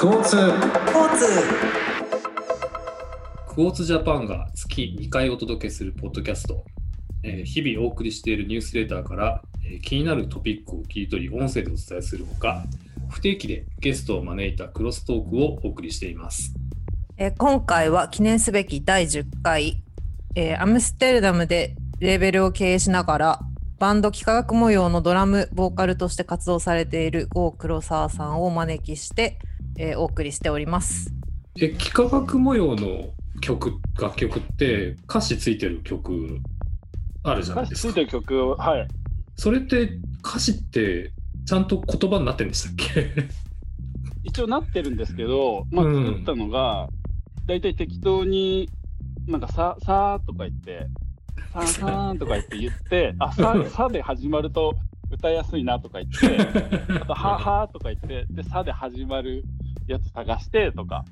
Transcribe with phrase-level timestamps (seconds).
[0.00, 0.36] 交通。
[0.36, 1.26] 交通。
[3.48, 6.64] クォーツジャパンが月2回お届けするポッドキャスト、
[7.24, 12.62] えー日々お送りしているニュースレターから、えー気になるトピックを切り取り音声でお伝えするほか
[13.08, 16.54] 不定期でゲストを招いたクロストークをお送りしています。
[17.16, 19.82] えー今回は記念すべき第10回、
[20.36, 23.40] えーアムステルダムでレーベルを経営しながら
[23.80, 29.38] バンド幾何学模様のドラムボーカルとして活動されている郷黒沢さんをお招きして、
[29.78, 31.12] えーお送りしております。
[31.60, 33.10] え幾何学模様の
[33.40, 36.40] 曲楽曲って歌詞ついてる曲
[37.22, 37.88] あるじゃないですか。
[37.90, 38.88] 歌詞ついてる曲はい。
[39.36, 39.90] それって
[40.24, 41.12] 歌詞って
[41.46, 43.28] ちゃんと言葉になってんでしたっけ？
[44.24, 46.88] 一応なってるんですけど、まあ、うん作ったのが、
[47.46, 48.68] 大体適当に
[49.26, 50.86] なんかさ「さ」とか言って
[51.52, 54.74] 「さんさん」とか言って言って「あさ」さで始まると
[55.10, 59.44] 歌いやすいなとか言ってあと「は」はとか言ってで「さ」で始まる
[59.86, 61.04] やつ探してとか。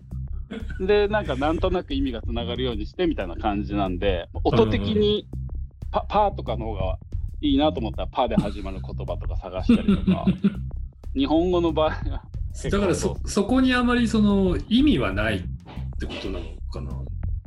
[0.78, 5.26] でなんかなんとなく意味がつながるようにしてみたいな感じなんで音的に
[5.90, 6.98] パパーとかの方が
[7.40, 10.24] いいなと思ったらパーで始まる言葉とか探したりとか
[11.16, 11.96] 日本語の場合は
[12.70, 15.40] だからそそこにあまりその意味はないっ
[15.98, 16.90] てことなのかな。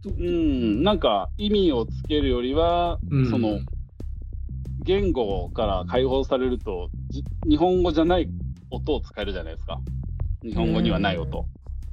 [0.06, 3.60] うん、なんか意味をつけるよりは、うんその
[4.82, 8.30] 言語から解放されるとじ日本語じゃない
[8.72, 9.80] 音を使えるじゃないですか
[10.44, 11.46] 日本語にはない音、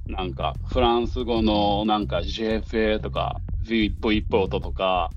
[0.06, 5.10] なんかフランス語のなんか GFA とか V 一歩一歩音とか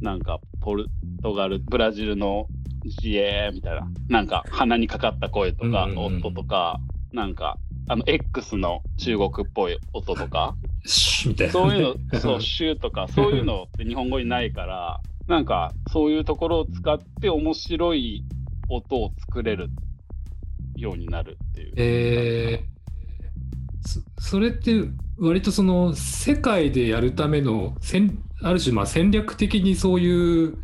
[0.00, 0.86] なんかポル
[1.22, 2.46] トガルブラジルの
[2.84, 6.16] GA みたいななんか鼻にかかった声とかうんうんうん。
[6.16, 6.80] 音とか、
[7.12, 10.54] なんかあの X の中国っぽい音とか。
[11.50, 18.22] そういうの、そう、週とか、そういうのって日本語にないから、なんか、そういうところを使って面白い
[18.68, 19.70] 音を作れる
[20.76, 21.72] ようになるっていう。
[21.76, 22.74] えー
[23.86, 24.80] そそれって
[25.18, 30.56] 割とその世界でやるための戦ある種まあ戦略的にそういう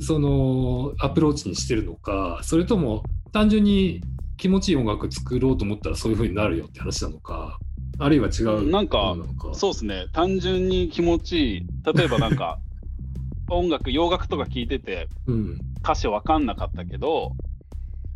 [0.00, 3.02] そのアプローチにしてるのかそれとも
[3.32, 4.02] 単純に
[4.36, 7.58] 気持ちいい音楽作ろうと思ったらそういう風になるよって話なのか
[8.02, 9.14] あるいは違うなんか
[9.52, 11.66] そうですね、単純に気持ちいい。
[11.94, 12.58] 例えばなんか、
[13.50, 17.32] 音楽、洋楽とか聴いてて、うん歌詞わかんなかったけど、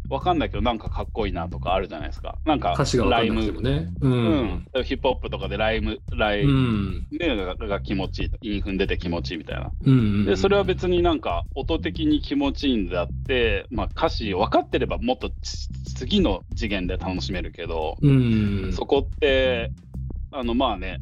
[0.09, 2.39] わかんないけど、なんかかっこいいなとかあるじゃないですか。
[2.45, 3.63] なんか、歌詞が分かライム。
[3.63, 3.91] ね。
[4.01, 4.69] ううん。
[4.81, 7.07] ん、ヒップホップとかでライム、ライうム、ん。
[7.19, 9.73] ねがが気持ちいいと、インフン出て気持ちいいみたいな。
[9.85, 18.73] うんでそれは別になんか音的に気持ちいいんであって、まあ、歌詞分かってればもっとつ次の次元で楽しめるけど、うん。
[18.73, 19.73] そこって
[20.31, 21.01] あのまあね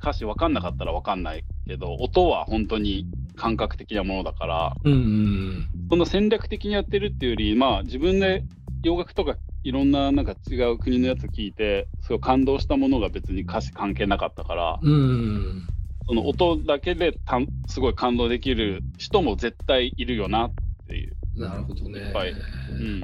[0.00, 3.06] 歌詞分かんなかったら分かんないけど音は本当に
[3.36, 8.44] 感覚的なものだからうんうんその戦略的にやってるっていうよりまあ自分で
[8.82, 15.66] 洋楽とかいろんななんか違う国のやつ聞いてすごい感動したものが別に歌詞関係なかったから、うん
[16.06, 20.52] その音だけでたんすごい感動できる人も絶対いるよなっ
[20.86, 21.16] ていう。
[21.34, 22.12] なるほどね。
[22.12, 23.02] はいうん、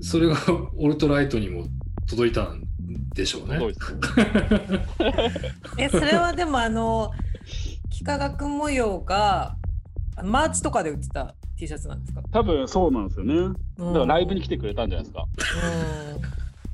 [0.00, 0.36] それが
[0.76, 1.64] alt-right にも
[2.08, 2.62] 届いたん
[3.14, 3.58] でしょうね。
[3.58, 3.96] そうです。
[5.78, 7.10] えそれはでもあの
[8.02, 9.56] 幾何学模様が
[10.24, 13.54] マーチとかで売ってた T シャツなんですか、多分そうなんですよね。
[13.78, 15.24] だからライブに来てくれたんじゃないですか。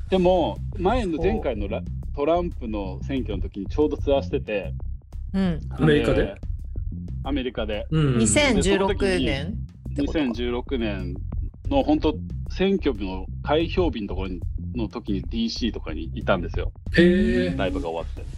[0.09, 1.83] でも前の前回のラ
[2.17, 4.73] トランプの選挙の時にちょうどツアーしてて、
[5.35, 6.35] うん、うん、アメリカで？
[7.25, 7.87] アメリカで。
[7.91, 8.17] うん。
[8.17, 9.59] 2016年
[9.93, 10.19] ってことか。
[10.19, 11.15] 2016年
[11.69, 12.15] の本当
[12.51, 14.41] 選挙日の開票日のところに
[14.75, 16.73] の時に DC とかにいたんですよ。
[16.97, 18.38] ライブが終わって。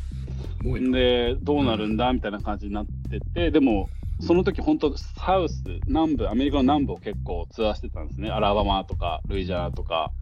[0.63, 3.89] でどうなるんだみたいな感じになっててでも
[4.21, 8.31] その時本当サウス南部アメリカの南部を結構ツアーしてたんですね。
[8.31, 10.13] アラバマとかルイジアナとか。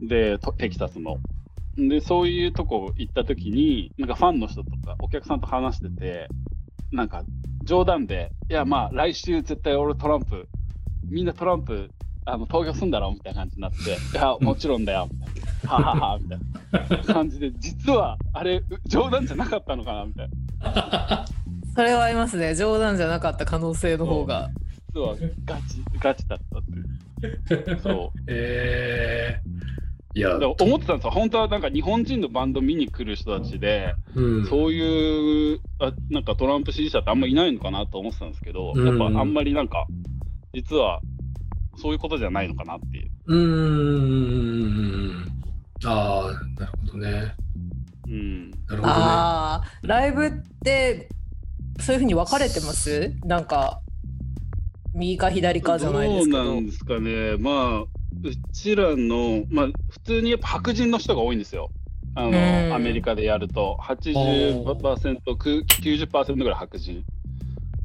[0.00, 1.16] でとテキサスの。
[1.76, 6.28] でそういうとこ行った時になんかファンの人とかお客さんと話してて
[6.92, 7.24] なんか
[7.64, 10.46] 冗談で「いやまあ来週絶対俺トランプ
[11.08, 11.90] みんなトランプ
[12.26, 16.44] あの投票すんだろ」みたいな感じになって「いやもちろんだよ」みたいな「ははは」みたいな。
[17.04, 20.28] 感じで実はあれ冗談じゃなかったのかなみたい
[20.60, 21.24] な。
[21.74, 22.54] それはありますね。
[22.54, 24.50] 冗談じゃなかった可能性の方が。
[24.94, 27.78] 実はガチガチだったっていう。
[27.80, 28.20] そう。
[28.28, 30.36] えー、いや。
[30.36, 31.10] 思ってたんですよ。
[31.10, 34.46] 本当はなんか日本人のバンド見に来る人たちで、うん。
[34.46, 38.86] そういうあなんかトランプ支持者ってあんまいないのかなと思ってたんですけど、うん。
[38.86, 39.86] やっぱあんまりなんか
[40.52, 41.00] 実は
[41.76, 43.10] そういうことじゃないのかなっていう。
[43.26, 43.36] うー
[45.20, 45.24] ん。
[45.84, 47.34] ああなるほどね。
[48.06, 48.88] うん、なるほどね。
[48.88, 50.30] ああライブっ
[50.62, 51.08] て
[51.80, 53.12] そういうふうに分かれてます？
[53.24, 53.80] なんか
[54.94, 56.44] 右か左かじゃないですけど。
[56.44, 57.36] どうなんですかね。
[57.38, 57.88] まあう
[58.52, 61.70] ちらのまあ普通にやっぱ白人の人が多いんですよ。
[62.16, 62.72] あの、うん。
[62.72, 63.76] アメリカでやると。
[63.82, 67.04] 80%く90%ぐらい白人。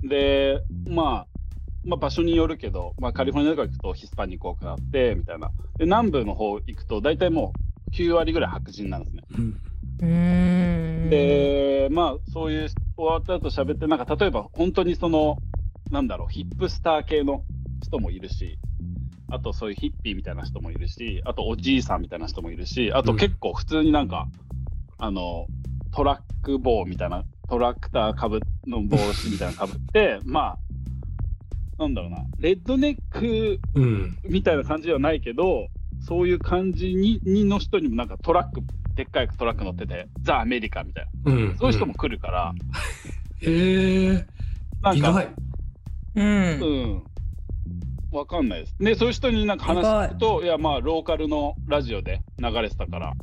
[0.03, 1.38] で、まあ、
[1.83, 5.49] まあ場所によるけど、まあ、カリフォルニアとか行くとヒスパニック多くなってみたいな。
[5.77, 7.53] で南部の方行くと大体も
[7.87, 9.23] う9割ぐらい白人なんですね。
[11.09, 15.37] でまあそういう終わった後喋ってなんか例えば本当にその
[15.91, 17.43] なんだろうヒップスター系の
[17.81, 18.59] 人もいるし
[19.31, 24.27] あとそういうヒッピーみたいな人もいるしあとおじいさんみたいな人もいるしあとうん結構普通になんか、
[24.97, 25.47] あの
[25.91, 30.57] トラック帽みたいなトラクターかぶの帽子みたいなのかぶってまあ
[31.79, 32.17] なんだろうな。
[32.39, 34.17] レッドネックうん。
[34.23, 35.67] みたいな感じではないけど
[36.01, 38.61] そういう感じににの人にもなんかトラック
[38.95, 41.31] でっかいトラック乗っててザ・アメリカみたいな。
[41.31, 41.57] うん。
[41.57, 42.53] そういう人も来るから、
[43.41, 44.25] へえ
[44.81, 45.25] なんか
[46.15, 46.25] うん。
[46.25, 46.27] う
[46.97, 47.03] ん。
[48.11, 48.75] わかんないです。
[48.79, 53.13] で、そういう人になんか話すと、いや、まあ、ローカルのラジオで流れてたから、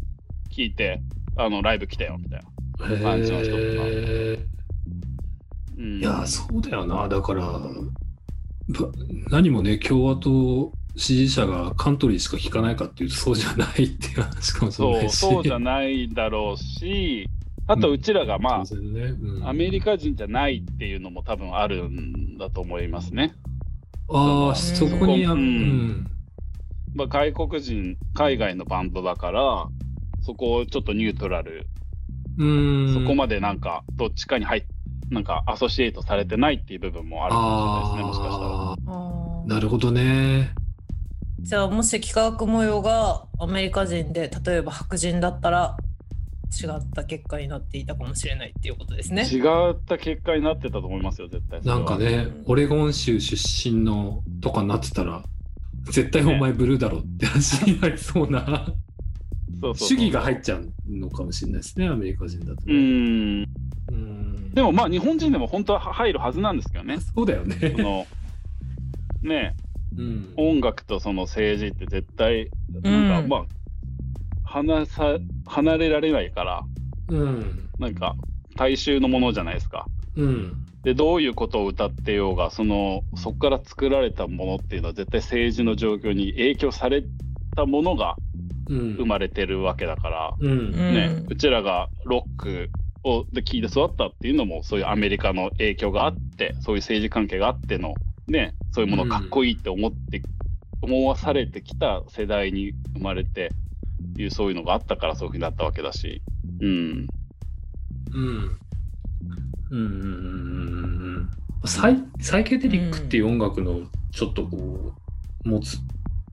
[0.50, 1.02] 聞いて、
[1.36, 3.02] あの、ライブ来たよ、みたいな。
[3.02, 3.62] 感じの人とか。
[5.78, 7.06] うん、いやそうだよな。
[7.08, 7.60] だからば
[9.30, 15.16] 何もね共和党支持者がカントリーしか聞かないかっていうとそうじゃないっていう話かもしれなそう、いし。
[15.16, 17.28] そうじゃないだろうし、
[17.68, 18.66] あと、うちらが、まあ、ね。
[18.74, 19.48] うん。
[19.48, 23.34] アメリカ人じゃないっていうのも多分あるんだと思いますね。
[24.08, 25.40] ああそこにあうん。
[25.40, 26.06] うん。
[26.94, 29.66] まあ、外国人、海外のバンドだから、
[30.22, 31.66] そこをちょっとニュートラル。
[32.38, 32.94] うん。
[32.94, 34.64] そこまでなんかどっちかに入っ
[35.10, 39.54] なんかアソシエイトされてないっていう部分もあるかもしれないですね、もしかしたら。
[39.54, 40.50] なるほどね
[41.40, 45.76] じゃあもし幾何学模様がアメリカ人で例えば白人だったら
[46.60, 49.22] 違った結果になっていたかもしれないっていうことですね。
[49.22, 51.60] 違った結果になってたと思いますよ、絶対。
[51.62, 55.22] なんかねオレゴン州出身のとかになってたら
[55.84, 58.66] 絶対お前ブルーだろって話になりそうな
[59.60, 62.74] そうそう主義が入っちゃうのかもしれないですねアメリカ人だとうね。
[62.74, 63.46] ん。
[63.90, 66.98] うんでもまあ日本人でも本当は入るはずなんですけどね。
[67.00, 67.74] そうだよね。
[67.76, 68.06] その
[69.22, 69.54] ね
[69.96, 73.44] うん音楽とその政治って絶対なんか、うんまあ
[74.44, 76.64] 離さ離れられないから
[77.08, 78.14] うんなんか
[78.56, 79.86] 大衆のものじゃないですか。
[80.16, 87.02] うんでどういうことを歌ってようがそのそこから作られたものっていうのは絶対政治の状況に影響され
[87.56, 88.25] たものがうん
[88.68, 90.50] 生まれてるわけだから、うん。
[90.50, 90.72] うん。
[90.72, 92.70] ねうちらがロック
[93.04, 97.94] をで聞いて育ったっていうのもそういうアメリカの影響があってそういう政治関係があっての、
[98.26, 100.22] ね、そういうものをかっこいいって思って、
[100.82, 103.52] 思わされてきた世代に生まれて
[104.16, 106.22] いうそういうのがあったからそういうふうになったわけだし。
[106.60, 107.06] うん。
[108.12, 108.60] うん。
[109.70, 109.78] うん。
[109.78, 109.80] うん。
[109.80, 111.30] うん。
[111.62, 111.68] うん。
[111.68, 113.80] サイサイケデリックっていう音楽の
[114.12, 114.92] ちょっとこ
[115.44, 115.78] う持つ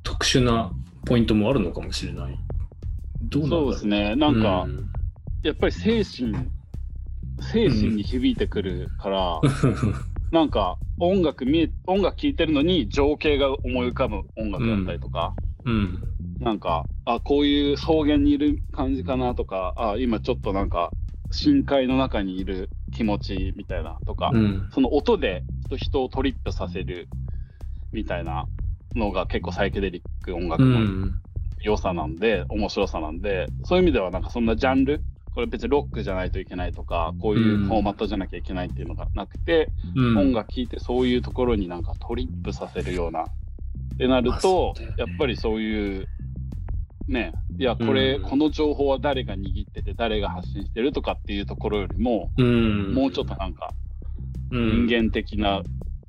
[0.04, 0.72] 特殊な
[1.06, 2.38] ポイントもあるのかもしれない。
[3.24, 4.16] どうなんそうですね。
[4.16, 4.90] なんか、うん。
[5.44, 6.34] やっぱり精神
[7.42, 9.42] 精神に響いてくるから、
[10.32, 15.34] なんか音楽見え音楽聴いてるのに情景が思い浮かぶ音楽だったりとか、
[15.66, 16.04] うん。
[16.40, 20.92] なんかあこういう草原にいる感じかなとかあ今ちょっとなんか
[21.32, 24.70] 深海の中にいる気持ちみたいなとか、うん。
[24.74, 25.44] その音で
[25.76, 27.08] 人をトリップさせる
[27.92, 28.46] みたいな
[28.96, 31.14] のが結構サイケデリック音楽うのん。
[31.62, 35.02] 良さなんで、面白さなんで、そういう意味ではなんかそんなジャンル、
[35.34, 40.18] これ別にロックじゃないといけないとか、こういうフォーマットじゃなきゃいけないっていうのがなくて、うん。
[40.18, 43.28] 音楽聴いてそういうところになんかトリップさせるような、っ
[43.98, 44.94] てなると、ね。
[44.98, 46.08] やっぱりそういう、
[47.08, 48.22] ね、いや、これ、うん。
[48.24, 52.94] この情報は誰が握ってて、誰が発信してるとかっていうところよりも、うん。
[52.94, 53.74] もうちょっとなんか
[54.52, 54.86] うん。
[54.88, 55.64] 人間的な、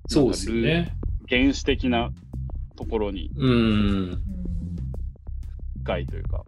[0.08, 0.96] そうですよね。
[1.28, 2.10] 原始的な
[2.76, 4.22] ところにうん
[5.82, 6.44] 深いというか、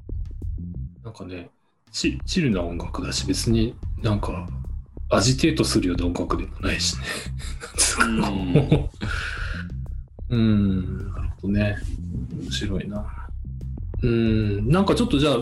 [1.04, 1.50] なんかね
[1.92, 4.48] チチルな音楽だし別になんか
[5.08, 7.04] アジテートするような音楽でもないしね。
[10.28, 11.76] うん、なるほどね。
[12.42, 13.04] 面白いな。
[14.02, 15.36] うん、なんかちょっとじゃあ、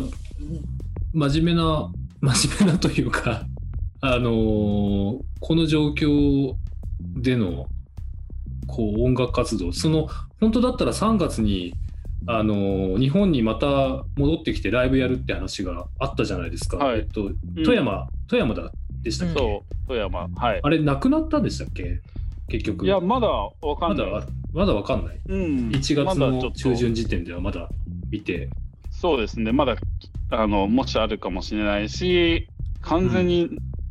[1.13, 3.47] 真面目な、真面目なというか、
[4.01, 6.55] あのーこの状況
[7.17, 7.67] での、
[8.67, 10.09] こう、音楽活動、その、
[10.45, 11.73] 本当だったら3月に、
[12.27, 16.77] あのー日本にまた戻ってきてライブやるって話があったじゃないですか。
[16.77, 18.71] はいえっと、うん富山、富山だ
[19.03, 20.61] でしたっけ、そう、富山、はい。
[20.63, 22.03] あれ、なくなったんでしたっけ？
[22.49, 22.85] 結局。
[22.85, 24.23] いや、まだわかまだんない。
[24.53, 25.21] まだわかんない。
[25.27, 27.71] うん、1月の中旬時点ではまだ
[28.11, 28.51] 見て。
[28.91, 29.77] そうですね、まだ
[30.31, 32.49] あのもしあるかもしれないし、
[32.83, 33.49] 完全に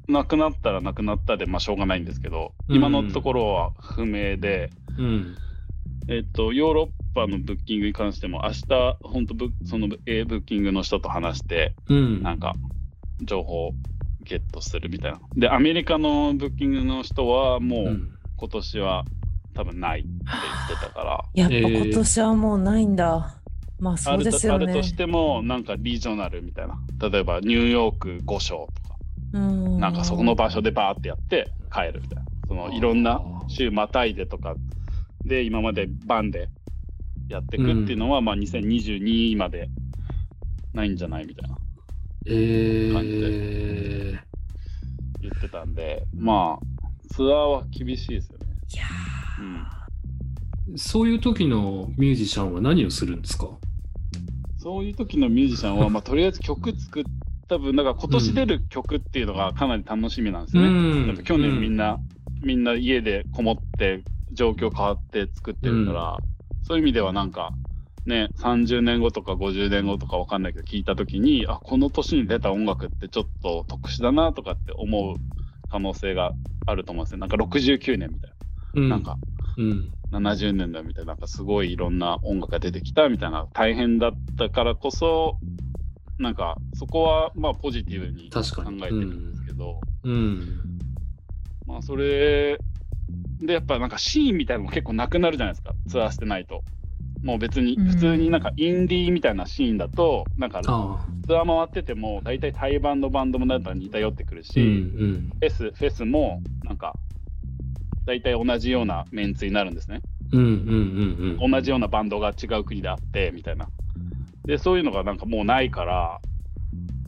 [0.07, 4.69] なくなったらなくなったで、まあ、しょうがないんですけど、うん今のところは不明で、
[5.00, 5.36] うん。
[6.10, 12.22] えっと、ヨーロッパのブッキングに関しても、明日、本当ブその、えーブッキングの人と話して、うん。
[12.24, 12.55] なんか、
[13.22, 13.72] 情報を
[14.24, 15.19] ゲットするみたいな。
[15.36, 19.05] で、アメリカのブッキングの人は、もう、うん今年は
[19.53, 23.38] 多分ないって言ってたから、やっぱえー今年はもうないんだ。
[23.79, 24.83] まあそうあるですよねとあると。
[24.83, 26.77] しても、なんかリージョナルみたいな。
[27.10, 28.95] 例えば、ニューヨーク5章とか、
[29.33, 32.25] うんなんかそこの場所でバーってやって帰るみたいな。
[32.50, 34.55] そのいろんな週またいでとか
[35.25, 36.50] で、今までバンで
[37.30, 39.70] やっていくっていうのは、まあ2022まで
[40.74, 41.58] ないんじゃないみたいな
[42.25, 44.20] えー、
[45.22, 48.46] 言ってたんで、まあ、ツアーは厳しいですよね。
[48.74, 48.84] いや
[50.70, 50.77] うん。
[50.77, 53.50] そういう時のミュージシャンは何をするんですか？
[54.58, 57.03] そういう時のミュージシャンは、まあ、とりあえず曲作っ
[57.50, 60.70] 多分だから今年出る曲っていうのがかなり楽しみなんですよね。
[60.70, 60.72] う
[61.20, 61.24] ん。
[61.24, 62.00] 去年みんな、
[62.42, 64.01] みんな家でこもって
[64.34, 66.18] 状況変わって作ってるから、
[66.63, 67.52] そういう意味ではなんか
[68.06, 75.16] ね30年後とか50年後とかわかんないけど聞いた時にあこの年に出た音楽ってちょっと特殊だなとかって思う
[75.70, 76.32] 可能性が
[76.66, 77.18] あると思うんですよ。
[77.20, 78.32] なんか69年みたい
[78.75, 78.96] うんな。
[78.96, 79.18] なんか
[79.58, 79.92] うん。
[80.12, 85.40] 70年代みたいな、なんかすごいいろんな音楽が出てきたみたいな、大変だったからこそ、
[86.20, 88.42] なんかそこはまあポジティブに考
[88.86, 90.40] えてるんですけど、うん。
[91.66, 92.58] まあそれ
[93.45, 96.63] でやっぱなんかシーンみたいなのも結構なくなるじゃないですか、ツアーしてないと。
[97.23, 100.69] もう別にうん普通になんかインディーみたいなシーンだと、なんかツ。
[101.38, 105.29] アー回ってても大体対バンドバンドもなんか似たよってくるし、うんうん。
[105.39, 106.95] フェス、フェスもなんか
[108.05, 110.01] 大体同じようなメンツになるんですね。
[110.31, 110.51] うんうんう
[111.35, 111.51] んうん。
[111.51, 113.67] 同じようなバンドが違う国であってみたいな。
[114.45, 116.19] でそういうのがなんかもうないから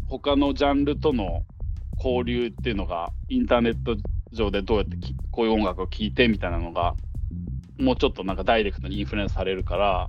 [0.08, 1.42] 他のジャンルとの
[1.98, 3.98] 交流っていうのがインターネット
[4.36, 6.96] 上でどうやってきこういう音楽を聴いてみたいなのが
[7.80, 10.08] もうちょっとなんかダイレクトにインフルエンスされるから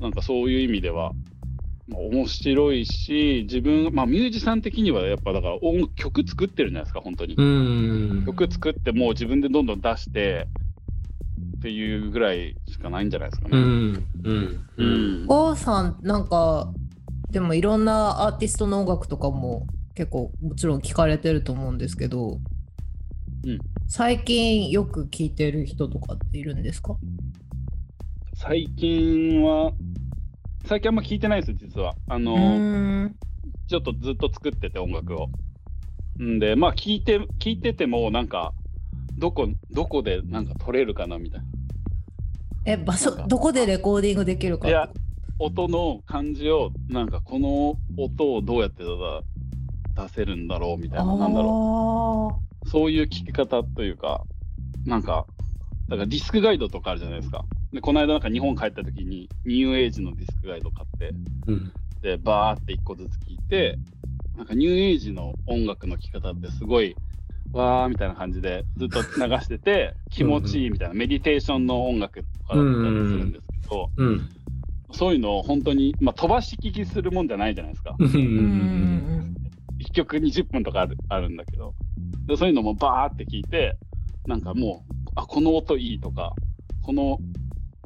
[0.00, 1.12] なんかそういう意味では、
[1.88, 7.34] まあ、面白いし自分まあミュージシャン的にはやっぱだから音曲作ってるじゃないですか本当に。
[7.34, 8.24] うん。
[8.26, 10.48] 曲作ってもう自分でどんどん出して
[11.58, 13.56] っていうぐらいしかないんじゃないですかね。
[13.56, 14.66] うんうんう。
[14.76, 16.70] うんんゴーさんなんか
[17.30, 22.38] でもいろんなアーティストの音楽とかも結構もちろん聞かれてると思うんですけど、
[23.46, 23.58] うん。
[23.86, 26.96] 最近よく聞いてる人とかっているんですか？
[28.34, 29.72] 最近は
[30.64, 31.94] 最近あんま聞いてないです実は。
[32.08, 33.08] あの、
[33.68, 35.28] ちょっとずっと作ってて音楽を。
[36.20, 38.52] んでまあ聞いて聞いててもなんか
[39.18, 41.46] どこどこでなんか撮れるかなみたいな。
[42.64, 44.88] え場所どこでレコーディングできるかいや
[45.38, 51.16] 音の感じをなんかこの音をどうやってだ出せるんだろうみたいな。
[51.16, 54.22] なんだろうそういう聞き方というか、
[54.84, 55.26] なんか、
[55.88, 57.44] だからディスクガイドとかあるじゃないですか。
[57.72, 61.14] で、この間なんか日本帰った時に、ニューエイジのディスクガイド買って、
[61.46, 61.72] うん。
[62.02, 63.78] で、バーって一個ずつ聞いて、
[64.36, 66.96] なんかニューエイジの音楽の聴き方ってすごい、
[67.52, 69.06] わーみたいな感じでずっと流
[69.40, 74.28] してて、 気持ちいいみたいな、メディテーションの音楽とかだったりするんですけど、うん。
[74.92, 77.96] そういうのを本当に、まあ、飛ばし聞きするもんじゃないじゃないですか。
[79.86, 79.94] うん。
[79.94, 80.16] ううんうんん。
[80.16, 81.74] 1曲20分とかあるあるんだけど
[82.26, 83.76] でそういうのもバーって聞いて
[84.26, 86.32] なんかもうあこの音いいとか
[86.82, 87.18] この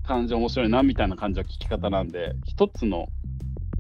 [0.03, 3.07] 感じ面白いなみたいな感じの聞き方なんで一つの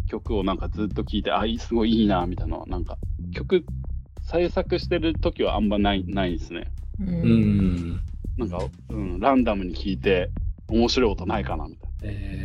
[0.06, 2.98] 曲をなんかずっと聞いてあいいすごいいいなみたいななんか
[3.32, 3.64] 曲
[4.22, 8.00] 制作してる時はあんまないないですねうん。
[8.38, 8.58] なんか、
[8.90, 10.30] うん、ランダムに聞いて
[10.68, 12.39] 面白い音ないかなみたいえな、うんー、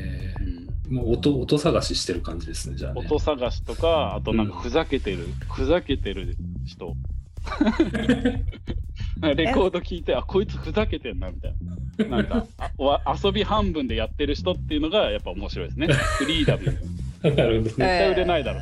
[0.90, 3.02] もう音音探ししてる感じですね、じゃあ、ね。
[3.02, 4.62] 音探しとかあとなんかうん。
[4.62, 6.96] ふざけてる、ふざけてる人。
[9.36, 11.56] レコード聞いてあこいつふざけてんなみたい
[11.98, 12.18] な。
[12.18, 15.88] なんかあわ遊び半分でやってる人っていうのがやっぱ面白いですね。
[16.18, 16.64] フリーダム
[17.24, 17.78] 絶。
[17.78, 18.60] 対売れないだろ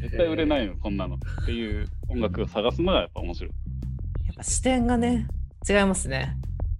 [0.00, 3.50] 絶対売れないよこんなのっていう音楽を探すのがやっぱ面白い。
[4.26, 5.28] やっぱ視点がね
[5.68, 6.36] 違いますね、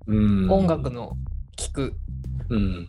[0.06, 0.50] うん。
[0.50, 1.16] 音楽の
[1.56, 1.94] 聞く。
[2.48, 2.88] うん。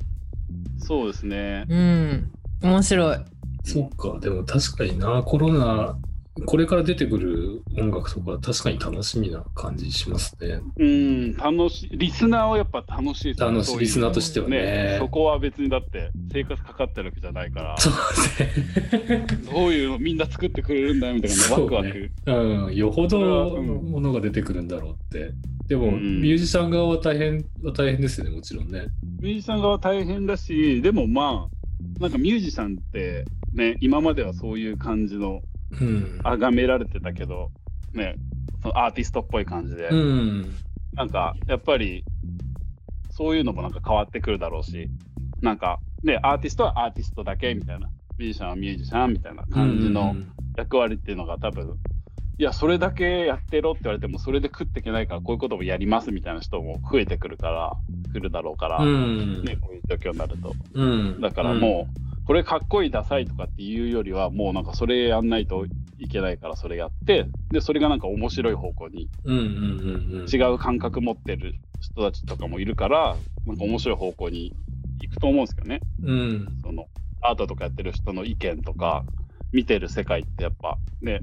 [0.78, 1.66] そうですね。
[1.70, 2.32] うん。
[2.62, 3.18] 面白い。
[3.64, 5.96] そっか、でも確かにな、コロナ、
[6.46, 10.60] これから出てくる音楽とか、確かに楽しみな感じしますね。
[10.78, 14.98] うん楽しいリスナーはやっぱ楽しい楽しい、リスナーとしてはね。
[15.00, 19.28] そこは別にだって生活かかってるわけじゃないからそうですね。
[19.52, 25.32] どういうのみんな作ってくれるんだみたいなワクワク、うん、よほどうんものが出てくるんだろうって。
[25.68, 28.88] でも、うんミュージシャン側は大変は大変ですよね、もちろんね。
[29.22, 35.42] ミュージシャン側は大変だし、でもまあ、なんかミュージシャンって、ね、今まではそういう感じの、
[35.80, 36.20] うん。
[36.24, 37.52] 崇められてたけど、
[37.94, 38.16] ね、
[38.62, 40.56] そのアーティストっぽい感じで、うん。
[40.94, 42.04] なんかやっぱり、
[43.12, 44.90] そういうのもなんか変わってくるだろうし、
[45.42, 47.88] なんか、で、アーティストはアーティストだけみたいな、
[48.18, 50.16] ミュージシャンはミュージシャンみたいな感じの
[50.58, 51.76] 役割っていうのが多分、
[52.38, 57.74] いや、それだけやってろって言われても、それで食っていけないから、こういうこともやりますみたいな人も増えてくるから、
[58.14, 59.44] 来るだろうから、うん。
[59.44, 60.56] ね、こういう状況になると。
[60.74, 61.22] うん。
[61.22, 65.66] だからもう、これかっこいいダサいとかっていうよりは、もうなんかそれやんないと
[65.98, 69.10] いけないから、それやって、で、それがなんか面白い方向に
[70.32, 74.56] 違う感覚持ってる人たちとかもいるから、なんか面白い方向に
[75.02, 75.84] 行くと思うんですけどね。
[76.02, 76.58] うん。
[76.64, 76.86] その
[77.22, 79.04] アートとかやってる人の意見とか、
[79.52, 81.20] 見てる世界ってやっぱね、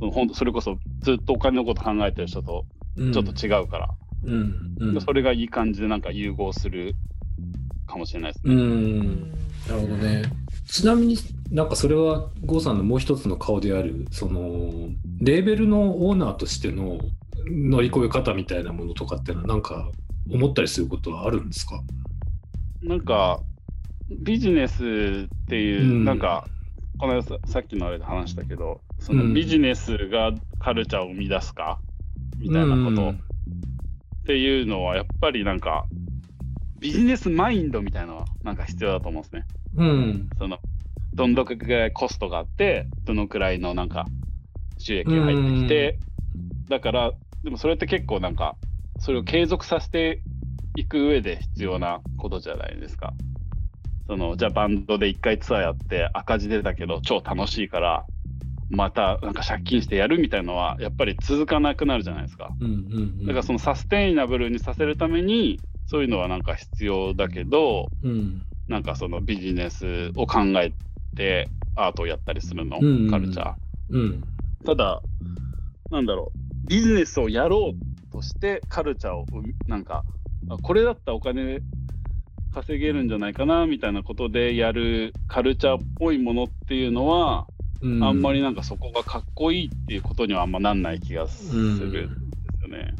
[0.00, 2.66] そのほんとそれこそずっとお金のこと考えてる人と
[2.96, 3.12] うん。
[3.12, 4.76] ちょっと違うから、うん。
[4.80, 4.94] うん。
[4.94, 6.96] でそれがいい感じでなんか融合する
[7.86, 9.49] かもしれないですうね。
[9.66, 10.22] んなるほどね。
[10.66, 11.16] ちなみに
[11.50, 14.90] なんかそれは郷さんのもう一つの顔であるその
[15.20, 16.98] レーベルのオーナーとしての
[17.46, 19.90] 乗り越え方みたいなものとかっていうのはなんか
[20.32, 21.80] 思ったりすることはあるんですか？
[22.82, 23.40] なんか
[24.20, 26.04] ビジネスっていう、うん。
[26.04, 26.46] なんか
[26.98, 29.34] この間ささっきのあれで話したけどそのうん。
[29.34, 31.80] ビジネスがカルチャーを生み出すか
[32.38, 33.14] みたいなことっ
[34.26, 35.86] ていうのはやっぱりなんか
[36.80, 39.44] ビジネスマインドみたいなのはなんか必要だと思うんですね。
[39.76, 40.58] うんその
[41.12, 44.06] どんどくらいコストがあってどのくらいのなんか
[44.78, 45.98] 収益が入ってきて、
[46.68, 47.12] だから
[47.44, 48.56] でもそれって結構なんか
[48.98, 50.22] それを継続させて
[50.76, 53.12] いく上で必要なことじゃないですか。
[54.06, 58.04] そのじゃあバンドで1回ツアーやって赤字出たけど超楽しいから
[58.70, 62.50] またなんか借金してやるみたいのはやっぱり続かなくなるじゃないですか。
[62.60, 62.76] うんうんう
[63.24, 65.60] んだからそのサステイナブルにさせるために
[65.90, 68.42] そういうのはなんか必要だけどうん。
[68.68, 70.72] なんかそのビジネスを考え
[71.16, 73.04] てアートをやったりするの、うんうん。
[73.06, 73.54] うんカルチャー。
[73.88, 74.24] うん。
[74.64, 75.02] ただ、
[75.90, 79.26] なんだろう、ビジネスをやろうとしてカルチャーを
[79.66, 80.04] なんか、
[80.48, 81.60] あこれだったらお金
[82.54, 87.48] 稼げるんじゃないかなみたいなことでやるカルチャーっぽいものっていうのは、
[87.80, 88.04] うん。
[88.04, 91.78] あんまりなんかそこがかっこいいっていうことにはあんまなんない気がするん
[92.44, 92.94] ですよね。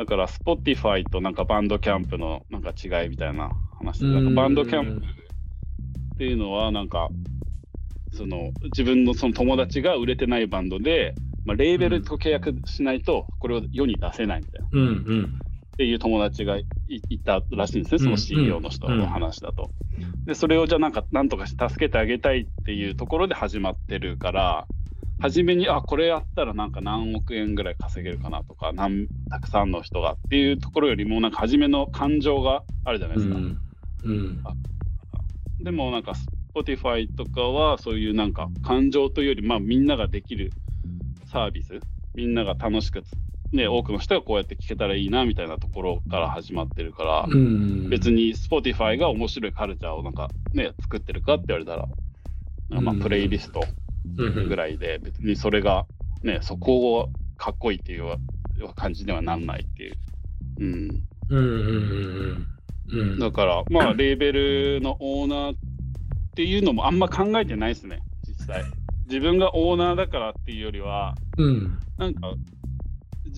[0.00, 5.06] だから、Spotify となんかバンドキャンプのなんか違いみたいな話で、なんかバンドキャンプ
[6.14, 7.10] っていうのはなんか、
[8.14, 15.24] その自分のその友達が売れてないバンドで、まあ、レーベルと契約しないとこれを世に出せないみたいな、うんうん。
[15.24, 19.70] っていう友達がいいたらしいんですね、その CEO の人の話だと。
[20.24, 24.66] で、それをじゃあなんかなんとかして助けてあげたいっていうところで始まってるから、
[25.20, 29.06] 初めに、あ、これやったらなんか何億円ぐらい稼げるかなとか、なん。
[29.30, 33.36] たくさんの人がっていうところよりも、なんか初めの感情があるじゃないですか。
[33.36, 33.60] うん。
[34.04, 34.42] うん。
[35.60, 36.14] でもなんか
[36.54, 40.52] Spotify とかはそういうなんか感情というよりまあみんなができる
[41.30, 41.80] サービス
[42.14, 43.02] みんなが楽しく
[43.52, 47.88] ね多くの人がこうやって聞けたらいいなみたいなところから始まってるから、うん。
[47.90, 51.86] 別に Spotify が面白いカルチャーをなんかね作ってるかって言われたら、
[52.80, 53.00] まあうん。
[53.00, 53.79] プレイリストうん
[54.16, 55.86] ぐらいで別にそれが
[56.22, 58.18] ねそこをかっこいいっていう
[58.74, 59.94] 感じではなんないっていう。
[60.60, 61.02] うん。
[61.30, 61.46] うんうんう
[62.34, 62.46] ん
[62.92, 63.18] うん。
[63.18, 65.56] だから、まあ、レーベルのオーナーっ
[66.34, 68.64] ていうのもあんま考えてないですね、実際。
[69.06, 71.78] 自分がオーナーだからっていうよりは、うん。
[71.96, 72.34] なんか、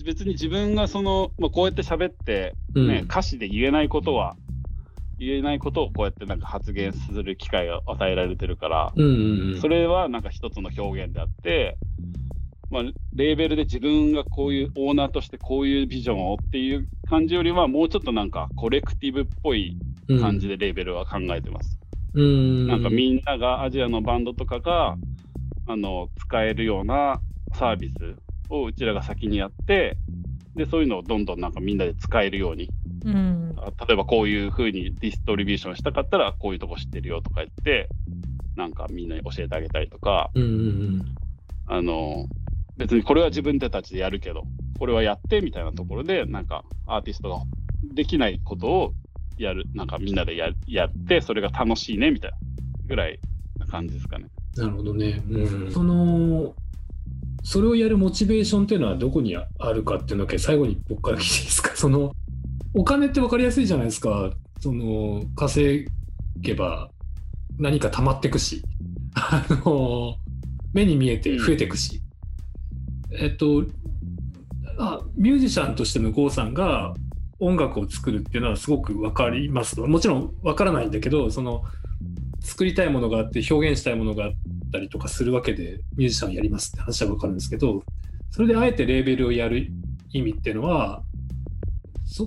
[0.05, 2.87] 別に自分がその、まあ、こうやって喋って、うん。
[2.87, 4.35] ね歌詞で言えないことは、
[5.19, 9.05] 言えないことをこうやってなんか発言する機会が与えられてるから、うん
[9.53, 11.77] うんそれはなんか一つの表現であって、
[12.69, 19.77] まあ、レーベルで自分がこういうオーナーとしてこういうビジョンをっていう感じよりはもうちょっとなんかコレクティブっぽい
[20.19, 21.77] 感じでレーベルは考えてます。
[22.15, 24.95] うんなんかみんながアジアのバンドとかが
[25.67, 27.21] あの使えるような
[27.53, 28.15] サービス
[28.49, 29.97] をうちらが先にやって
[30.55, 32.69] でそういうのをどんどんなんかみんなで使えるように
[33.03, 37.89] うんあ例えばこういう風にディストリビューションしたかったらこういうとこ知ってるよとか言って
[38.55, 41.15] なんかみんなに教えてあげたりとかうんうん
[41.67, 42.25] あの
[42.77, 44.43] 別にこれは自分たちでやるけど
[44.79, 47.37] これはやってみたいなところでなんかアーティストが
[47.93, 48.93] できないことを
[49.37, 52.37] やるなんかみんなでややってそれが楽しいねみたいな
[52.87, 53.19] ぐらい
[53.59, 54.27] な感じですかね。
[54.55, 55.21] なるほどね。
[55.29, 56.53] うん、その
[57.43, 61.75] それをやるモチベーションっていうのはどこにあるかっていうのだけ最後に僕から聞いていいですか？
[61.75, 62.15] その
[62.73, 64.31] お金って分かりやすいじゃないですか。
[64.59, 65.87] その稼
[66.39, 66.89] げば
[67.57, 68.63] 何か溜まってくし。
[69.15, 70.15] あの
[70.73, 72.01] 目に見えて増えてくし、
[73.11, 73.65] えっと
[74.79, 76.95] あミュージシャンとしての郷さんが
[77.39, 81.63] 音楽を作るっていうのはすごく分かりますもちろん分からないんだけどその
[82.41, 84.31] 作りたいものがあって表現したいものがあっ
[84.71, 87.83] たりとかするわけでミュージシャンをやりますって話は分かるんですけど
[88.31, 89.67] それであえてレーベルをやる
[90.11, 91.12] 意味っていうのはそ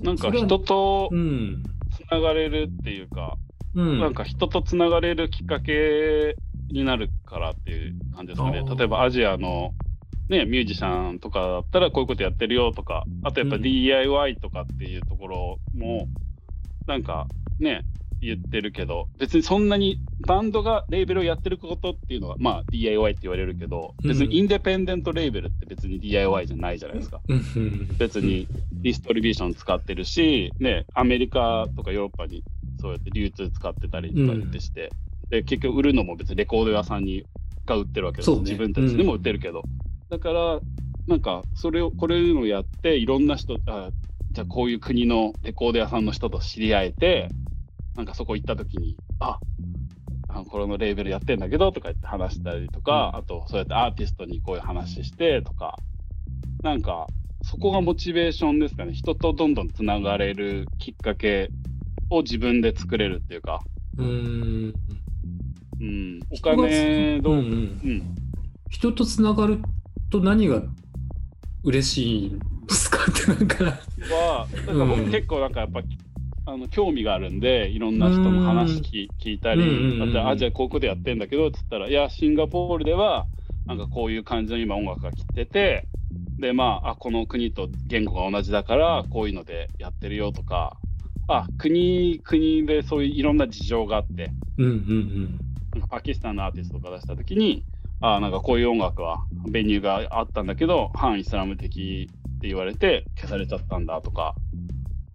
[0.03, 1.63] なんか人とうん。
[1.91, 3.37] つながれるっていうか、
[3.75, 3.99] うん。
[3.99, 6.35] なんか人とつながれるきっかけ
[6.69, 9.71] になるからっていう感じですかね例えばアジアの、
[10.29, 16.07] ね、ミュージシャンとかだったらこういうことやってるよとか、あとやっぱうん DIY とかっていうところも、
[16.85, 17.27] なんか
[17.59, 17.83] ね、
[18.21, 27.21] 言ってるけど、別にそんなにバンドがレーベルをやってることっていうのは、まあ DIY って言われるけど、別にインデペンデントレーベルって別に DIY じゃないじゃないですか。
[27.27, 27.37] うん。
[27.37, 27.97] うん。
[27.97, 32.43] 別にディストリビューション使ってるし、ね、アメリカとかヨーロッパに
[32.81, 34.91] そうやって流通使ってたりとかってして、
[35.29, 37.23] で結局売るのも別にレコード屋さんに
[37.65, 38.39] が売ってるわけです、ね。
[38.39, 39.63] 自分たちでも売ってるけど、
[40.09, 40.59] だから
[41.07, 43.89] なんかそれをこれをやっていろんな人あ
[44.31, 47.29] じゃあこういう国のレコード屋さんの人と知り合えて
[47.97, 49.39] なんかそこ行った時にあ
[50.29, 55.77] あこれのレーベルやってんだけどとか言って話したりとか、あとそうやってアーティストにこういう話してとか
[56.61, 57.07] なんか
[57.41, 61.49] そこがモチベーションですかね人とどんどんつながれるきっかけ
[62.09, 63.61] を自分で作れるっていうか、
[63.97, 64.73] うん。
[65.79, 67.51] うん、お金どう、うんううん
[67.97, 68.15] ん。
[68.69, 69.59] 人とつながる
[70.09, 70.61] と何が
[71.63, 72.99] 嬉しいんですか？
[73.09, 73.63] ってなんか。
[73.65, 75.81] はなんか僕うん結構なんかやっぱ、
[76.49, 79.69] あの興味があるんでいろんな人の話聞聞いたり、うん。
[79.69, 83.25] うんうんあとあじゃあこことやってんだけどっつったらいやシンガポールでは
[83.65, 85.87] なんかこういう感じの今音楽が来てて
[86.39, 90.77] でまああこの国と言語が同じだからこういうのでやってるよとか
[91.27, 95.39] あ国国でそういういろんな事情があってうんうん
[95.73, 97.65] なんかパキスタンのアーティストとか出した時に
[97.99, 104.35] あなんかこういう音楽はベニューがあったんだけど反イスラム的って言われて消されちゃったんだとか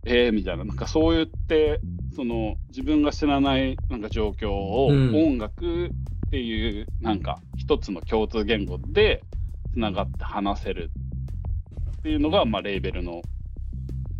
[0.05, 0.65] えー、みたいな。
[0.65, 1.81] なんかそう言って
[2.15, 5.15] その自分が知らないなんか状況をうん。
[5.15, 5.88] 音楽っ
[6.31, 9.23] ていうなんか一つの共通言語で
[9.73, 10.91] つながって話せる
[11.99, 13.23] っていうのが、まあ、レーベルの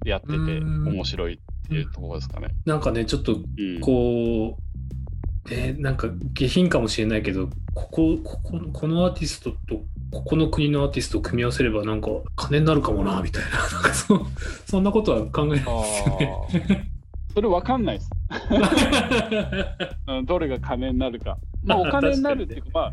[0.05, 0.89] やっててうん。
[0.89, 2.49] 面白いっていうところですかね。
[2.65, 14.27] なんかねちょっとうん、こう、えーなんか下品かもしれないけどこここここのアーティストとここの国のアーティストを組み合わせればなんか金になるかもなみたいな なんかそ
[14.67, 16.93] そんなことは考えないですよね。
[17.35, 18.11] それわかんないです。
[20.07, 21.39] うんどれが金になるか。
[21.65, 22.93] まあ、お金になるっていうか、まあ、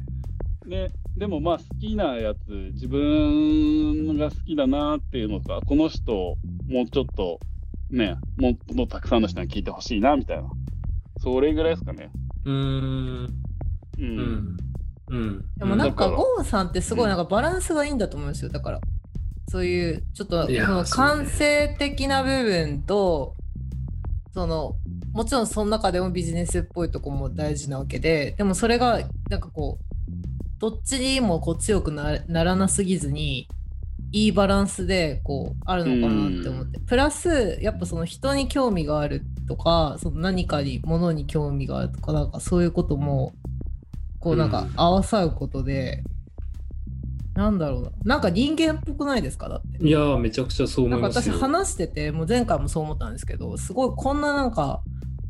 [0.69, 6.37] ね、でもまあ、好きなやつ、自分が好きだなっていうのか、この人、
[6.69, 7.39] もうちょっと、
[7.89, 10.49] ね、もっとたくさんの人に聞いてほしいなみたいな。
[11.17, 12.09] それぐらいですかね。
[12.45, 13.31] うーんう。
[13.97, 14.57] うんん
[15.09, 15.45] うん。
[15.57, 16.17] でもなんかだから。
[16.17, 18.49] ゴーさんってすごいなんかバランスがいいんだと思うんですよ。
[18.49, 18.79] だから。
[19.49, 23.35] そういうちょっとその感性的な部分と
[24.31, 24.75] その
[25.11, 29.89] もちろんその中でもビジネスっぽいとこも大事なわけででもそれがなんかこう
[30.59, 33.47] どっちにもこう強くなならなすぎずに
[34.11, 36.79] いいバランスでこうあるのかなって思って。
[36.79, 43.33] プラスやっぱその人に興味があるとかその何かにものに興味があるとかなんかそういうことも
[44.19, 44.71] こうなんかうん。
[44.75, 46.03] 合わさることで、
[47.35, 47.91] なんだろうな。
[48.03, 49.47] なんか人間っぽくないですか？
[49.49, 49.83] だって。
[49.85, 51.57] いやーめちゃくちゃそうなんか私思いますよ。
[51.57, 54.81] 話しててもう前回もそう思ったんですけどすごいこんななんか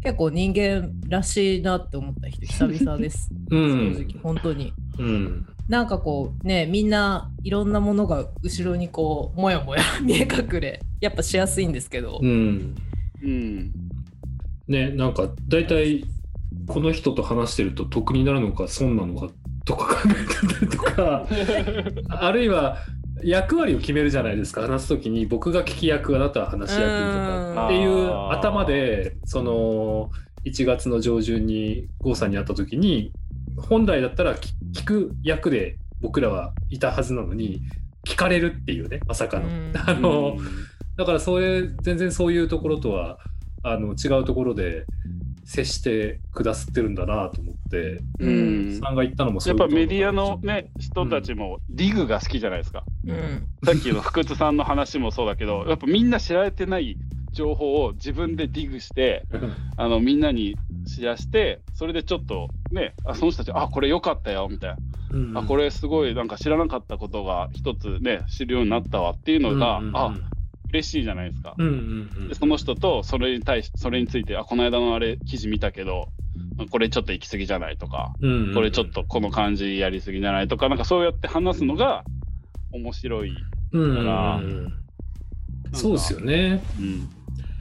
[0.02, 3.94] 結構人間らしいなって思った人久々です、 うん。
[3.96, 4.74] 正直本当に。
[4.98, 5.46] うん。
[5.68, 12.76] なんかこうねみんないろんなものが後ろにこうもやもや見え隠れやっぱしやすいんですけど、うん。
[13.22, 13.72] うん。
[14.68, 16.04] ねなんか大体
[16.70, 19.34] この人と話してると得になるのか損なのか
[19.66, 21.26] とか考えてたりとか
[22.10, 22.78] あるいは
[23.24, 24.62] 役割を決めるじゃないですか。
[24.62, 30.10] 話す時に僕が聞き役あなたは話し役とかっていう頭でその
[30.46, 33.12] 1月の上旬に郷さんに会った時に
[33.58, 37.62] 本来だったら聞聞く役で僕らはいたはずなのに
[38.06, 39.48] 聞かれるっていうねまさかの。
[39.48, 39.74] うん。
[39.86, 40.38] あの
[40.96, 43.18] だからそれ全然そういうところとは
[43.64, 44.86] あの違うところで
[45.50, 48.80] 接してくださってるんだなと思って、うん。
[48.80, 52.84] さんが言ったのもそやっういうことぱメディアのね、人たちもディグが好きじゃないですか。
[53.08, 53.48] うん。
[53.66, 56.98] さっきの福津さんの話もそうだけど、やっぱみんな知られてない
[57.32, 59.26] 情報を自分でディグして、
[59.76, 64.76] あのみんなにシェアして、それでちょっとね、あその人たち、あこれ良かったよみたい
[65.14, 65.34] うん。
[65.34, 69.98] な、あこれすごいなんか知らなかったことが一つね、知るようになったわっていうのが、うんうんうん。
[69.98, 70.14] あ
[70.72, 71.56] 嬉しいじゃないですか。
[71.58, 71.74] うんうん
[72.18, 76.10] うんでその人とそれに対しそれについて、あこの間のあれ記事見たけど、
[76.72, 82.04] これちょっと行き過ぎじゃないとか、うんうんこれちょっとこの感じやりすぎじゃないとか、なんかそうやって話すのが
[82.72, 83.36] 面白い。
[83.72, 84.42] うんうんうんから
[85.74, 86.62] そうですよね。
[86.80, 87.10] うん。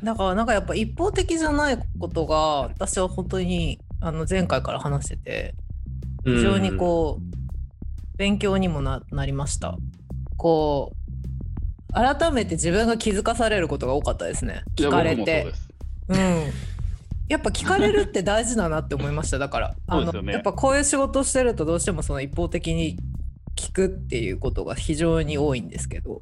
[0.02, 5.54] だからなんかやっぱ一方的じゃないことが私は本当にあの前回から話してて
[6.24, 9.76] 非常にこう、勉強にもななりました。
[10.36, 10.97] こう
[11.92, 14.62] 改めて自分が気づかされることが多かったですね。
[14.76, 15.52] 聞かれて。
[16.08, 16.52] ううん。
[17.28, 19.74] やっぱ聞かれるって大事だなって思いましただから。
[19.86, 22.98] あの、ねやっぱこういう仕事してるとどうしてもその一方的に
[23.56, 26.10] 聞くっていうことが非常に多いんですけど。
[26.12, 26.16] や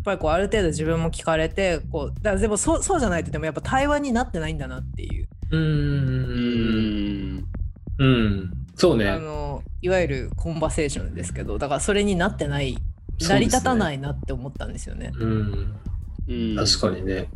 [0.00, 5.56] っぱりこうある程度自分も聞かれてこうだからでもそうそうじゃないとでもやっぱ対話になってないんだなっていう、う。
[5.56, 7.36] うん。
[7.38, 7.44] ん。
[7.96, 8.50] うん。
[8.76, 9.18] そうあね。
[9.18, 12.76] のいわゆるコンバセーションですけどだからそれになってない
[13.20, 15.12] 成り立たないなって思ったんですよね。
[15.18, 15.74] うん。
[16.26, 17.26] うん確かにね。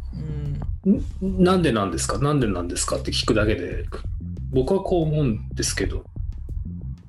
[0.84, 2.18] うんんなんでなんですか？
[2.18, 3.84] なんでなんですかって聞くだけで、
[4.50, 6.04] 僕はこう思うんですけど、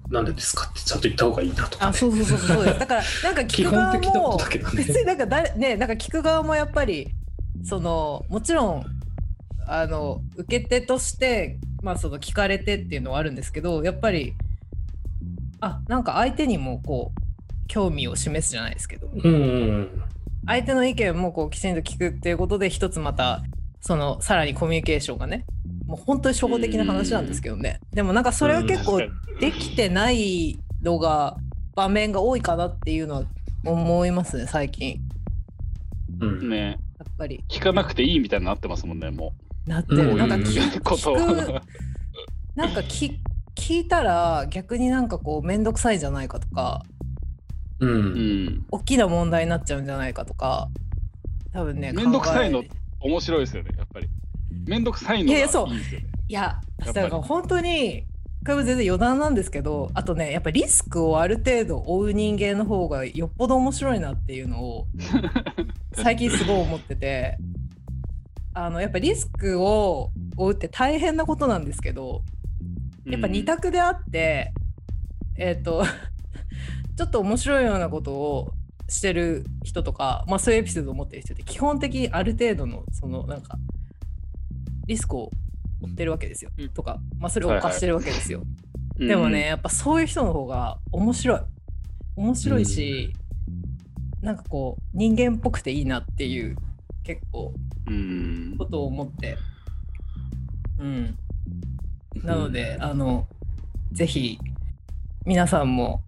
[0.09, 1.89] なんでですかってちゃんと言った方がいいなとか、ね。
[1.89, 4.89] あそうそうそうそうですだから なんか基聞く側もとだけどね別。
[4.99, 7.11] になんか誰ねなんか聞く側もやっぱり
[7.63, 8.85] そのもちろん
[9.65, 14.33] あの受け手としてまあその聞かれてっていうのはあるんですけどやっぱり
[15.61, 17.21] あなんか相手にもこう
[17.69, 19.07] 興味を示すじゃないですけど。
[19.07, 19.37] うんうんう
[19.81, 20.03] ん。
[20.45, 23.43] 相手の意見もこうきちんと聞くっていうことで一つまた
[23.79, 25.45] そのさらにコミュニケーションがね
[25.85, 27.79] もう本当に初歩的な話なんですけどね。
[27.91, 31.37] でもなんかそれを結構うんできてないのが
[31.75, 33.23] 場面が多いかなっていうのは
[33.65, 34.99] 思いますね最近。
[36.19, 36.49] うん。
[36.49, 36.77] ね。
[36.97, 37.43] やっぱり。
[37.47, 39.33] 聞かなくていいみたいになってますもんねも
[39.67, 41.15] なってうんるなんか聞こと
[42.55, 43.15] なんか聞
[43.55, 46.83] 聞いたら逆になんかこう面倒くさいんじゃないかとか
[47.79, 47.85] う。
[47.85, 48.45] うん。
[48.45, 50.69] ん大きな問題になっちゃうんじゃないかとか
[51.53, 52.63] 多分ねめんどくさいの
[52.99, 54.09] 面白いですよねやっぱり。
[54.65, 55.69] めんどくさいのがいいいやいやそう。
[55.73, 56.07] ですよね。
[56.27, 58.05] いやだから本当に
[58.45, 64.87] これも全然余談なんですけどあとねやっぱリスクをある程度負う人間の方がよっぽど面白いなっていうのを
[65.93, 67.37] 最近すごい思ってて
[68.53, 72.21] あのやっぱリスクを負うって大変なことなんですけど
[73.05, 74.53] やっぱ二択であって、
[75.37, 75.83] えっ、と
[76.99, 78.51] ちょっと面白いようなことを
[78.89, 83.57] してる人とか、まあ、そういうエピソードを持ってる人って基本的にある程度のそのなんか
[84.85, 85.31] リスクを
[85.81, 86.69] 負ってるわけですよ、うん。
[86.71, 88.41] とか、まあ、それを犯してるわけですよ、
[88.99, 91.39] うんでもねやっぱそういう人の方が面白い。
[92.17, 93.13] 面白いし、
[94.21, 96.57] なんかこう人間っぽくていいなっていう
[97.05, 97.53] 結構
[97.87, 98.55] うん。
[98.57, 99.37] ことを思って。
[100.79, 101.17] うん。
[102.15, 103.25] なので、あの、
[103.93, 104.37] ぜひ、
[105.25, 106.03] 皆さんも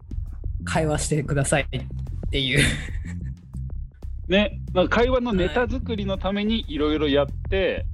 [0.66, 2.60] 会話してくださいっていう。
[4.28, 7.86] ね、なんか会話のネタ作りのためにいろいろやって、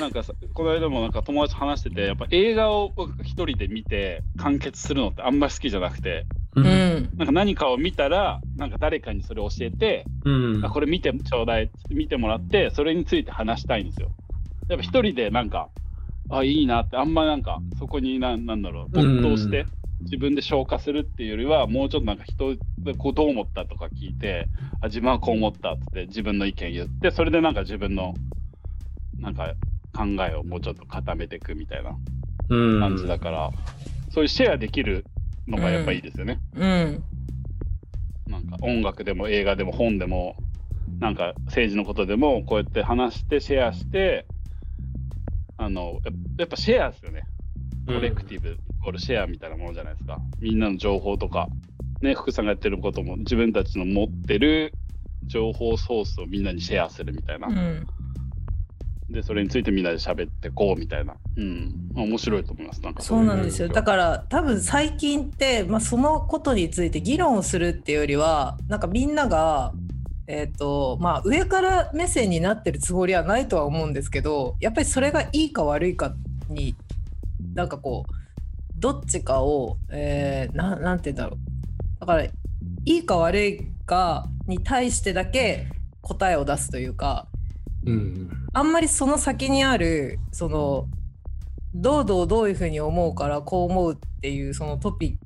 [0.00, 6.60] なんかさこの間もなんか友達と話しててやっぱ映画を僕一人で見て完結するのってあんまり好きじゃなくてう。
[6.60, 7.10] うんん。
[7.16, 10.30] なんか何かを見たらなんか誰かにそれを教えて、う
[10.60, 14.10] んあこれ見てちょうだい見てもらってそれについて話したいんですよ。
[14.68, 15.68] やっぱ一人でなんか
[16.30, 19.66] あいいなってあんまなんかそこになんなんだろう没頭して
[20.00, 24.46] 自分で消化するっていうよりはもうちょっとなんか人でこうどう思ったとか聞いて
[24.80, 28.14] あ自分はこう思ったって自分の意見言ってそれでなんか自分の
[29.18, 29.54] なんか
[29.92, 31.96] 考えをもうちょっと固めていくみたいな
[32.50, 33.50] うん感じだから、
[34.10, 35.04] そういうシェアできる
[35.46, 36.40] のがやっぱいいですよね。
[36.54, 37.04] うん。
[38.26, 40.36] なんか音楽でも映画でも本でも
[40.98, 44.26] なんか政治のことでもこうやって話してシェアして
[45.56, 47.22] あのややっぱシェアですよね
[47.86, 50.18] コレクティブ、イコールシェアみたいなものじゃないですか。
[50.40, 51.48] みんなの情報とか。
[52.00, 54.72] ね福さんがやってることも自分たちの持ってる
[55.26, 57.86] 情報ソースをみんなにシェアするみたいな、うん。
[59.10, 61.14] でそれについてみんなで喋ってこうみたいな。
[61.36, 61.90] うん。
[61.94, 62.82] まあ面白いと思います。
[62.82, 63.02] なんか。
[63.02, 63.68] そうなんですよ。
[63.68, 69.72] だかから多分最近って、まあ、そのことについて議論をするっていうよりは、なんかみんなが、
[70.26, 76.14] えっ、と、まあ上から目線になってるつもりはないとは思うんですけど、やっぱりそれがいいか悪いか
[76.50, 76.76] に、
[77.54, 78.17] なんかこう、
[78.78, 82.00] どっちかを、えー、ななんて言うんだろう。
[82.00, 82.32] だから、い
[82.84, 85.66] いか悪いかに対してだけ
[86.00, 87.28] 答えを出すというか、
[87.84, 90.86] うんあんまりその先にあるその
[91.74, 95.18] どうどうどういうふうに思うからこう思うっていうそのトピック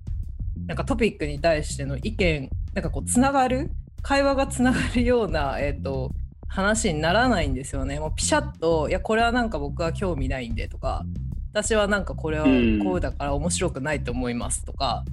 [0.67, 3.71] なんかトピックに対しての意見なんかこうつながる
[4.03, 6.11] 会話がつながるような、えー、と
[6.49, 7.99] 話にならないんですよね。
[7.99, 11.05] もうピシャッと「いやこれはなんか僕は興味ないんで」とか
[11.53, 12.47] 「私はなんかこれは
[12.83, 15.05] こうだから面白くないと思います」とか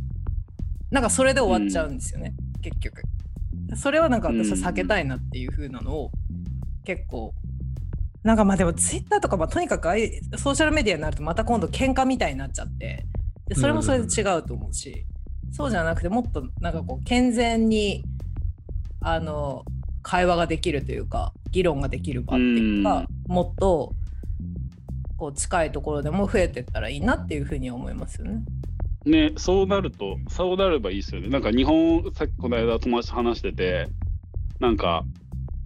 [0.90, 3.04] なんかそれで終わっちゃうんですよね、結局。
[3.76, 6.12] それはなんか私は避けたいなっていう風なのを
[6.84, 7.34] 結構。
[8.24, 9.88] なんかまあでもツイッターとかまあとにかく
[10.38, 13.06] ソーシャルメディアになるとまた今度喧嘩みたいになっちゃって
[13.48, 15.06] でそれもそれで違うと思うし、
[15.52, 18.04] そうじゃなくてもっとなんかこう健全に
[19.02, 19.64] あの
[20.02, 23.94] 会話ができるというか議論ができる場っていうか、もっと
[25.20, 28.42] こう近いところでも増えてったらいいなっていうふうには思いますよね。
[29.06, 31.30] ね、そうなると、そうなればいいですよね。
[31.30, 33.90] なんか日本、さっきこの間友達と話してて、
[34.60, 35.04] なんか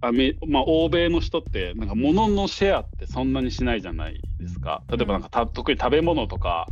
[0.00, 6.66] アメ、まあ、欧米の人ってなんか物のシェアってそんなにしないじゃないですか例えばなんかた特に食べ物とか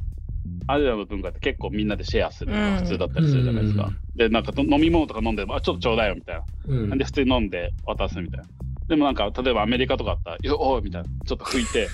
[0.67, 3.85] アジアの文化って結構みんなでシェアするのが普通だったりするじゃないですか。
[3.85, 6.45] うんでなんか飲み物とか飲んでもあちょっとちょうだいよみたいな。
[6.67, 8.47] うんで普通に飲んで渡すみたいな。
[8.89, 11.89] でもなんか例えばアメリカとかだったら「よおい」みたいなちょっと拭いて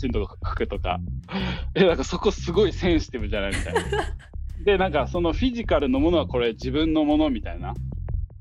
[0.00, 0.98] 口のとこ拭くとか。
[1.74, 3.80] えなんかそこすごいセンシティブじゃないみたいな。
[4.64, 7.74] でなんかそのフィジカルのものはこれ自分のものみたいな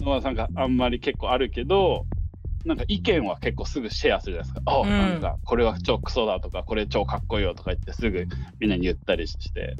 [0.01, 2.05] のはなんかあんまり結構あるけど
[2.65, 4.71] なんか意見は結構すぐシェアするじゃないですか。
[4.73, 4.89] あ、うん。
[4.89, 8.27] なんかこれは超クソだとかこれ超かっこいいよとか言ってすぐ
[8.59, 9.75] みんなに言ったりして。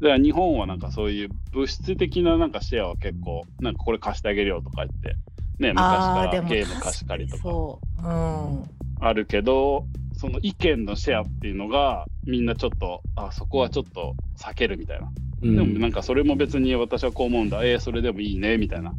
[0.00, 5.16] だから日本はなんかそういう物質的ななんかシェアは結構なんかこれ貸してあげるよとか言って。
[5.58, 6.42] ね昔から。
[6.42, 8.66] ゲーム貸し借りとか。
[9.00, 9.86] あるけど
[10.22, 15.10] その意見のシェアっていうのがみんなちょっとあそこはちょっと避けるみたいな、
[15.42, 15.56] うん。
[15.56, 17.64] でもなんかそれも別に私はこう思うんだ。
[17.64, 18.94] えー、それでもいいねみたいな。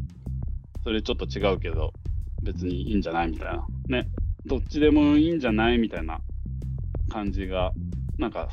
[0.82, 1.94] それちょっと違うけど
[2.42, 3.64] 別にいいんじゃないみたいな。
[3.88, 4.06] ね。
[4.44, 6.20] どっちでもいいんじゃないみたいな
[7.10, 7.72] 感じが
[8.18, 8.50] なんか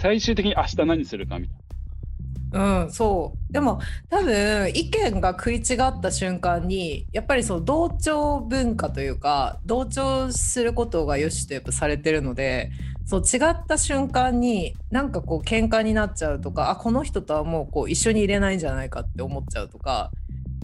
[0.00, 1.56] 最終的に明日何するかみたい
[2.56, 3.52] うん、そう。
[3.52, 12.70] でも多分意見が食い違った瞬間にやっぱりその同調文化というか同調することが良しとやっぱされてるので
[13.04, 20.10] そう違った瞬間になんかこう喧嘩になっちゃうとかあこの人とはもうこう一緒に入れないんじゃないかって思っちゃうとか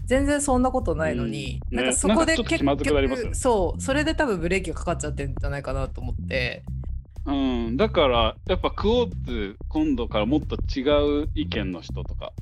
[0.05, 1.83] 全然そんなことないのに、うんね。
[1.83, 6.63] なんかそこで結局そうそれで多分ブレーキがかかっちゃってるんじゃないかなと思って。
[6.65, 6.82] な、
[7.25, 12.33] うん、だからやっぱクオーツ今度からもっと違う意見の人とか、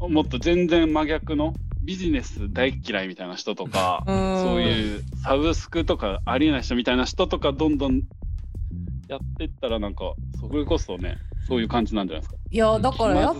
[0.00, 4.42] ね、 もっと全然真逆のビジネス大嫌いみたいな人とか、うん。
[4.42, 8.02] そういうサブスクとかありえない人みたいな人とかどんどん
[9.06, 12.36] やっていったらなんかそれこそねそういう感じなんじゃないですか。
[12.50, 13.34] いやだからや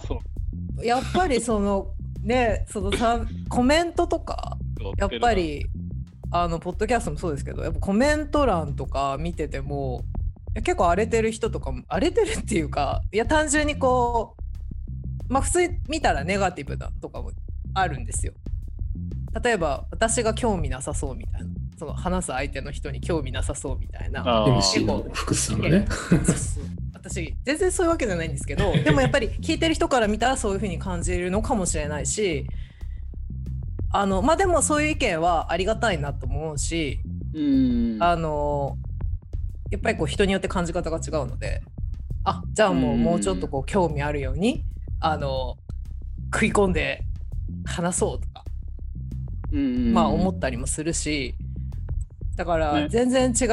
[0.82, 1.88] やっぱりその
[2.22, 4.58] ねそのさコメントとか
[4.98, 5.66] やっぱり
[6.36, 10.02] あのポッドキャストもそうですけどやっぱコメント欄とか見てても
[10.56, 14.36] 結構荒れてる人とかも荒れてるっていうかいや単純にこ
[15.30, 17.30] うまあ普通に見たらネガティブなとかも
[17.74, 18.32] あるんですよ。
[19.44, 25.86] 例えば私が興味なさそうみたいなその話す相手の人に興味なさそうみたいなあー MC の福士さんがね。
[26.94, 32.46] 私全然そういうわけじゃないんですけどでもやっぱり聞いてる人から見たらそういうふうに感じるのかもしれないし
[33.96, 37.00] あのまあでもそういう意見はありがたいなと思うし
[37.32, 37.96] うん。
[38.00, 38.76] あの
[39.70, 41.62] やっぱりこう人によって感じ方が違うので
[42.24, 43.02] あじゃあもううん。
[43.04, 44.64] もうちょっとこう興味あるように
[44.98, 45.58] あの
[46.32, 47.04] 食い込んで
[47.64, 48.44] 話そうとか
[49.52, 49.92] うん。
[49.92, 51.36] まあ思ったりもするし
[52.34, 52.88] だからね。
[52.88, 53.44] 全然違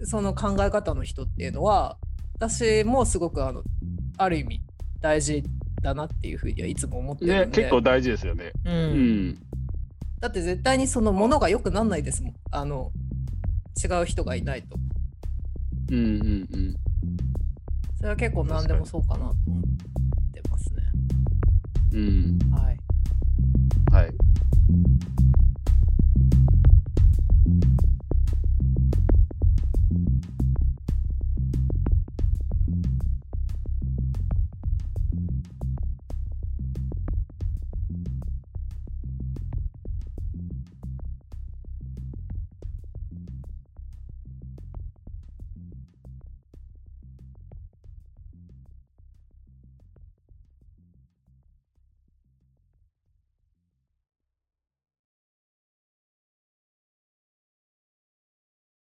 [0.00, 1.98] うその考え方の人っていうのは
[2.36, 3.62] 私もすごくあの
[4.16, 4.62] ある意味
[5.02, 5.44] 大事
[5.82, 8.52] だなっていうふうにはいつも思ってるで、結構大事ですよね。
[8.64, 9.38] う、うんん
[10.20, 12.34] だって絶対にそのものが良くなんないですもん。
[12.50, 12.92] あの
[13.82, 14.76] 違う人がいないと。
[15.90, 16.76] うんうんうん。
[17.96, 19.62] それは結構何でもそうかなと思っ
[20.32, 20.82] てますね。
[21.92, 22.38] うん。
[22.52, 22.78] はい。
[23.92, 24.14] はい